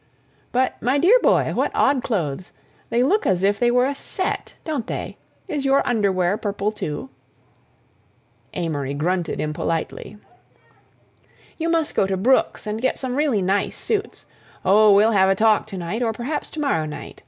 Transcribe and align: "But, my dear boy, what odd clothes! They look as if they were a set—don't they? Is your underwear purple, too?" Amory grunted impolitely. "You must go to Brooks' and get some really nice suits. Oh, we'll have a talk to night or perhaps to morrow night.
"But, 0.51 0.81
my 0.81 0.97
dear 0.97 1.19
boy, 1.19 1.53
what 1.53 1.69
odd 1.75 2.01
clothes! 2.01 2.53
They 2.89 3.03
look 3.03 3.27
as 3.27 3.43
if 3.43 3.59
they 3.59 3.69
were 3.69 3.85
a 3.85 3.93
set—don't 3.93 4.87
they? 4.87 5.17
Is 5.47 5.63
your 5.63 5.87
underwear 5.87 6.37
purple, 6.37 6.71
too?" 6.71 7.11
Amory 8.55 8.95
grunted 8.95 9.39
impolitely. 9.39 10.17
"You 11.59 11.69
must 11.69 11.93
go 11.93 12.07
to 12.07 12.17
Brooks' 12.17 12.65
and 12.65 12.81
get 12.81 12.97
some 12.97 13.15
really 13.15 13.43
nice 13.43 13.77
suits. 13.77 14.25
Oh, 14.65 14.91
we'll 14.91 15.11
have 15.11 15.29
a 15.29 15.35
talk 15.35 15.67
to 15.67 15.77
night 15.77 16.01
or 16.01 16.13
perhaps 16.13 16.49
to 16.49 16.59
morrow 16.59 16.85
night. 16.87 17.19